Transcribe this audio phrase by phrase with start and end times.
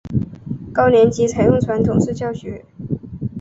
[0.73, 2.65] 高年级采用传统式教学。